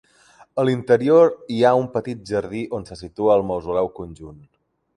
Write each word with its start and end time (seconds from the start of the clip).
A 0.61 0.63
l'interior 0.69 1.29
hi 1.55 1.59
ha 1.63 1.73
un 1.81 1.85
petit 1.97 2.25
jardí 2.31 2.63
on 2.79 2.89
se 2.89 2.99
situa 3.03 3.37
el 3.39 3.47
mausoleu 3.51 3.95
conjunt. 4.01 4.41